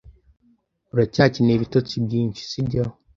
Uracyakeneye 0.93 1.55
ibitotsi 1.57 1.93
byinshi, 2.05 2.41
sibyo? 2.49 2.83